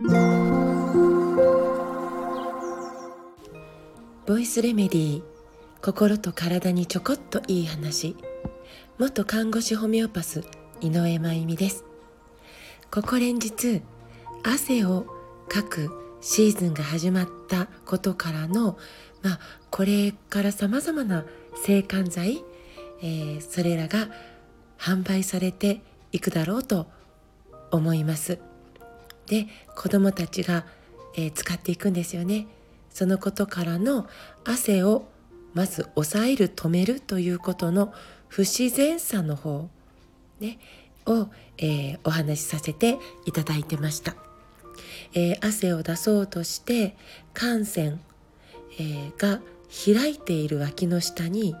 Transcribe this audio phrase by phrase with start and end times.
[0.00, 0.08] ボ
[4.38, 5.22] イスレメディー
[5.82, 8.14] 心と体にちょこっといい話。
[8.98, 10.44] 元看護師ホメオパス
[10.80, 11.84] 井上真由美です。
[12.92, 13.82] ここ連日
[14.44, 15.04] 汗を
[15.48, 15.90] かく
[16.20, 18.78] シーズンが始まったことからの、
[19.22, 19.40] まあ、
[19.72, 21.24] これからさまざまな
[21.64, 22.44] 制汗剤、
[23.02, 24.06] えー、それらが
[24.78, 25.80] 販売されて
[26.12, 26.86] いくだろうと
[27.72, 28.38] 思います。
[29.28, 30.64] で子どもたちが、
[31.14, 32.46] えー、使っていくんですよね。
[32.90, 34.08] そのことからの
[34.44, 35.06] 汗を
[35.54, 37.92] まず抑える止めるということの
[38.28, 39.68] 不自然さの方、
[40.40, 40.58] ね、
[41.06, 44.14] を、えー、お話しさせていただいてました、
[45.14, 46.96] えー、汗を出そうとして
[47.34, 48.00] 汗腺、
[48.78, 49.40] えー、が
[49.94, 51.54] 開いている脇の下に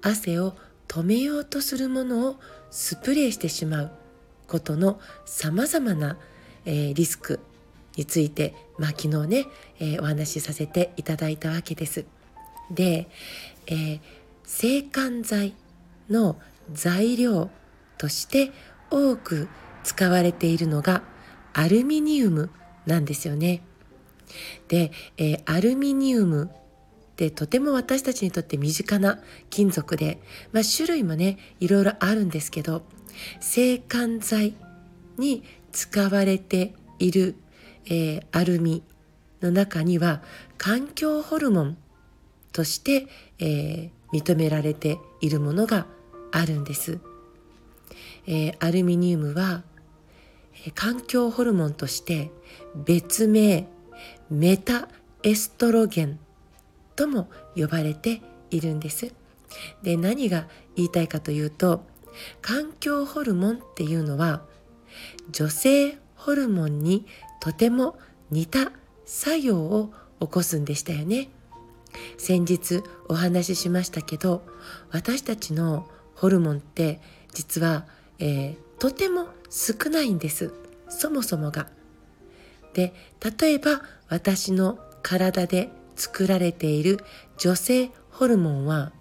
[0.00, 0.54] 汗を
[0.88, 2.36] 止めようとするものを
[2.70, 3.90] スプレーしてしまう
[4.46, 6.18] ことのさまざまな、
[6.64, 7.40] え、リスク
[7.96, 9.46] について、まあ、昨日ね、
[9.80, 12.04] え、お話しさせていただいたわけです。
[12.70, 13.08] で、
[13.66, 14.00] えー、
[14.44, 15.54] 制汗剤
[16.08, 16.36] の
[16.72, 17.50] 材料
[17.98, 18.52] として
[18.90, 19.48] 多く
[19.84, 21.02] 使われているのが
[21.52, 22.50] アルミニウム
[22.86, 23.62] なんですよね。
[24.68, 30.20] で、えー、アルミニウムってとても私たちにとって身近な金属で、
[30.52, 32.82] まあ、種類もねいろいろあるんですけど
[33.40, 34.54] 制汗剤
[35.18, 37.36] に使われている、
[37.86, 38.82] えー、アルミ
[39.40, 40.22] の中には
[40.58, 41.76] 環境ホルモン
[42.52, 43.06] として、
[43.38, 45.86] えー、認められているものが
[46.30, 46.98] あるんです。
[48.26, 49.62] えー、アルミニウムは、
[50.66, 52.30] えー、環境ホルモンとして
[52.74, 53.66] 別名
[54.30, 54.88] メタ
[55.22, 56.18] エストロゲン
[56.96, 59.12] とも呼ばれているんです。
[59.82, 61.84] で何が言いたいかというと
[62.40, 64.42] 環境ホルモンっていうのは
[65.30, 67.06] 女性ホルモンに
[67.40, 67.98] とても
[68.30, 68.72] 似た
[69.04, 71.28] 作用を起こすんでしたよね。
[72.16, 74.42] 先日お話ししましたけど
[74.90, 77.00] 私たちのホルモンって
[77.34, 77.86] 実は、
[78.18, 80.54] えー、とても少ないんです
[80.88, 81.68] そもそもが。
[82.72, 82.94] で
[83.40, 86.98] 例えば私の体で作られている
[87.36, 88.92] 女性ホルモンは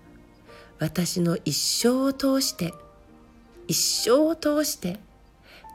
[0.80, 2.74] 私の一生を通して
[3.68, 5.00] 一生を通して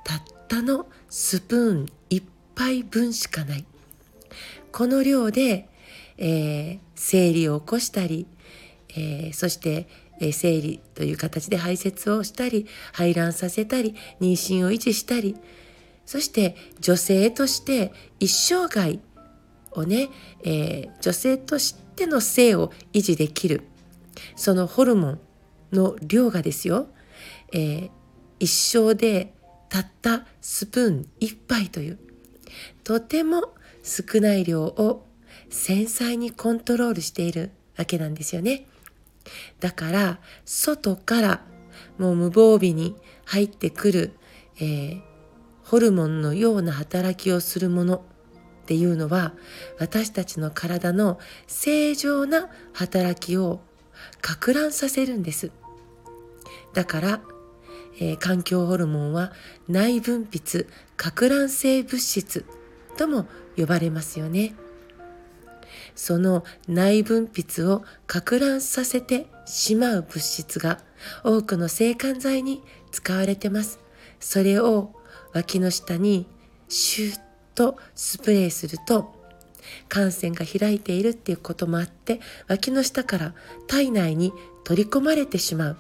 [0.07, 2.23] たったのスプーン1
[2.55, 3.65] 杯分しかない。
[4.71, 5.69] この量で、
[6.17, 8.29] えー、生理を起こしたり、
[8.91, 9.89] えー、そして、
[10.21, 15.37] えー、生理という形で排泄をしたり排卵させたり妊娠を維持したり
[16.05, 18.99] そして女性として一生涯
[19.73, 20.09] をね、
[20.45, 23.63] えー、女性としての性を維持できる
[24.37, 25.21] そのホルモン
[25.73, 26.87] の量がですよ、
[27.53, 27.91] えー、
[28.39, 29.33] 一生で
[29.69, 31.99] たったスプーン1杯という
[32.85, 35.07] とても少ない量を
[35.51, 38.67] 繊細にコントロールしているわけなんですよね。
[39.61, 41.45] だから外から
[41.99, 44.19] もう無防備に入ってくる、
[44.59, 45.03] えー、
[45.65, 48.01] ホルモンのような働きをするものっ
[48.67, 49.35] ていうのは
[49.79, 53.61] 私たちの体の正常な働きを
[54.23, 55.51] 攪乱させるんです。
[56.73, 57.21] だから、
[57.99, 59.33] えー、環境ホルモンは
[59.69, 62.45] 内分泌攪乱性物質
[62.97, 63.27] とも
[63.57, 64.55] 呼ばれますよね。
[65.95, 70.81] その内分泌を攪乱させてしまう物質が
[71.25, 73.81] 多くの制汗剤に使われてます。
[74.21, 74.93] それを
[75.33, 76.27] 脇の下に
[76.69, 77.21] シュッ
[77.55, 79.15] とスプレーすると
[79.89, 83.35] 汗腺が開いているっていうこともあって脇の下から
[83.67, 84.33] 体内に
[84.65, 85.77] 取り込まれてしまう。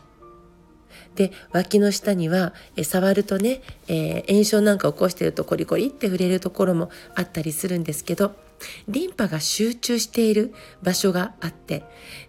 [1.16, 8.36] で脇の下にはえ触るとね、えー、炎症なんか起こしてるとコリコリって触れるところもあったりするんですけど
[8.86, 11.84] リンパが集中している場所があって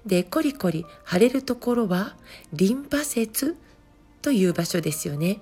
[0.05, 2.15] でコリコリ腫れるところは
[2.53, 3.57] リンパ節
[4.21, 5.39] という場所ですよね。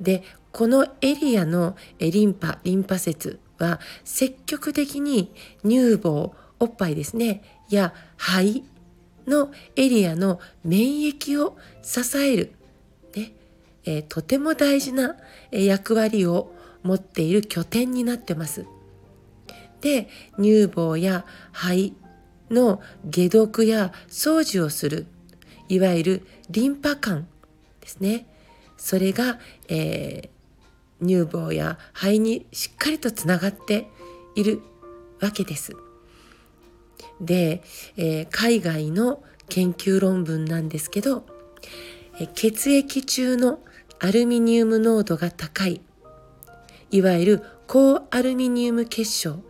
[0.00, 0.22] で
[0.52, 5.32] このエリアのリンパリンパ節は積極的に
[5.64, 8.64] 乳房おっぱいですねや肺
[9.26, 12.52] のエリアの免疫を支える、
[13.14, 13.32] ね
[13.84, 15.16] えー、とても大事な
[15.50, 16.52] 役割を
[16.82, 18.66] 持っている拠点になってます。
[19.80, 20.08] で
[20.38, 21.94] 乳房や肺
[22.50, 22.80] の
[23.10, 25.06] 解毒や掃除をする
[25.68, 27.26] いわゆるリンパ管
[27.80, 28.26] ですね
[28.76, 33.88] それが、えー、乳房や肺にしっかりとつながって
[34.34, 34.62] いる
[35.20, 35.72] わけです。
[37.20, 37.62] で、
[37.96, 41.24] えー、海外の研究論文なんですけど、
[42.20, 43.60] え、血液中の
[43.98, 45.80] アルミニウム濃度が高い
[46.92, 49.42] いわゆる高アルミニウム結晶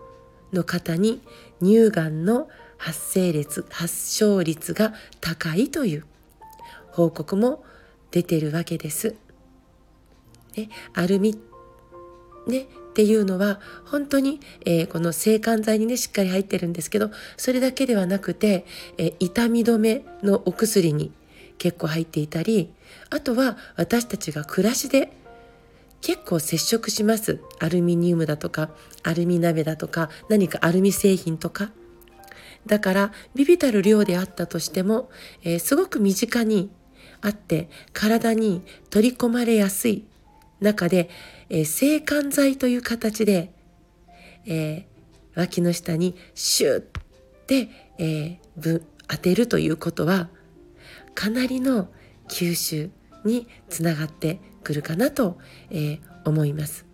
[0.53, 1.21] の方に
[1.61, 6.05] 乳がんの発生率発症率が高いという
[6.93, 7.65] 報告も
[8.13, 9.17] 出てるわけです。
[10.57, 11.37] ね、アルミ
[12.47, 18.67] ね、っていうのは本当に、えー、この制汗剤にねしっかり入ってるんですけどそれだけではなくて、
[18.99, 21.11] えー、痛み止めのお薬に
[21.57, 22.71] 結構入っていたり
[23.09, 25.11] あとは私たちが暮らしで
[26.03, 27.41] 結構接触します。
[27.61, 28.71] アルミニウムだとか
[29.05, 31.71] アルミ鍋だとか何かアルミ製品とか。
[32.67, 35.11] だからビビたる量であったとしても、
[35.43, 36.71] えー、すごく身近に
[37.21, 40.05] あって体に取り込まれやすい
[40.63, 41.11] 中で、
[41.49, 43.53] えー、制汗剤という形で、
[44.47, 46.85] えー、脇の下にシュッ
[47.47, 47.69] て、
[47.99, 50.29] えー、当てるということは
[51.15, 51.89] かなりの
[52.29, 52.91] 吸収
[53.25, 55.39] につながってくるかなと、
[55.71, 56.87] えー、思います。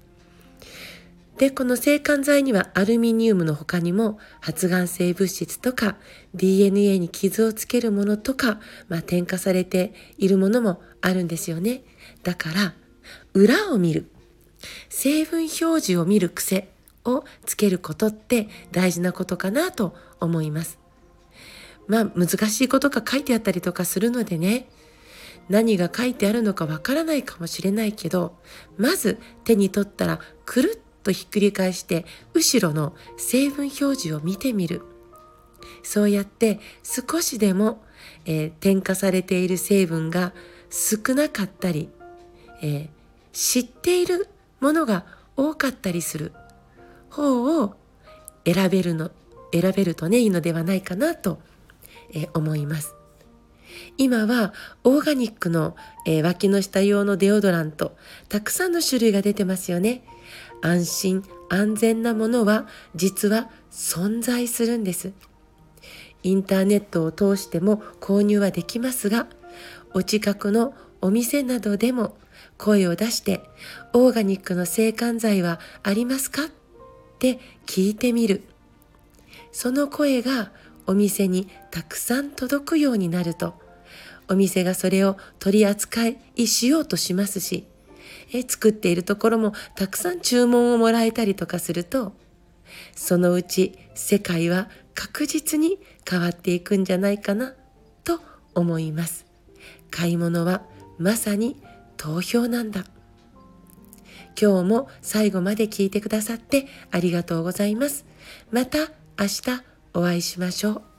[1.38, 5.97] でこの制汗剤にはアルミニウムの他にも発がん性物質とか
[6.35, 11.82] DNA に傷をつけるものとか、まあ、添加されているものもあるんですよね。
[12.25, 12.75] だから
[13.34, 14.10] 裏を見る。
[14.88, 16.69] 成分表示を見る癖
[17.05, 20.78] をつけることって大事なことかなと思います。
[21.87, 24.69] まあ難しいことが書いてあったりとかするのでね。
[25.49, 28.37] 何が書いてあるのかわからないかもしれないけど
[28.76, 34.82] まず手に取ったらくるっとひっくり返して後ろの成分表示を見てみる。
[35.82, 37.82] そうやって少しでも、
[38.26, 40.32] えー、添加されている成分が
[40.70, 41.88] 少なかったり、
[42.62, 42.88] えー、
[43.32, 44.28] 知っている
[44.60, 45.04] ものが
[45.36, 46.32] 多かったりする。
[47.10, 47.75] 方を
[48.44, 49.10] 選べるの
[49.52, 51.40] 選べるとねいいのではないかなと、
[52.12, 52.94] え、思います。
[53.96, 54.52] 今は
[54.84, 55.76] オーガニックの、
[56.06, 57.96] えー、脇の下用のデオドラント
[58.28, 60.02] たくさんの種類が出てますよね。
[60.62, 65.12] 安心安全なものは実は存在するんです。
[66.22, 69.28] インターネットを通しても購入はできますが
[69.94, 72.16] お近くのお店などでも
[72.58, 73.49] 声を出して
[73.94, 76.44] オーガニックの制汗剤はありますか？
[76.44, 76.46] っ
[77.19, 78.43] て聞いてみる。
[79.52, 80.50] その声が
[80.87, 83.55] お店にたくさん届くようになると
[84.28, 87.66] お店がそれを取り扱いしようとしますし
[88.32, 92.12] え作っているところもたくさん注文をもらえたりとかすると
[92.94, 95.78] そのうち世界は確実に
[96.08, 97.55] 変わっていくんじゃないかな
[98.05, 98.20] と
[98.55, 99.26] 思います。
[99.90, 100.62] 買い物は
[100.99, 101.56] まさに
[101.98, 102.86] 投票なんだ。
[104.40, 108.06] 今日も最後まで聞いてくださってありがとうございます。
[108.50, 108.78] また
[109.18, 109.64] 明日
[109.94, 110.97] お会いしましょう。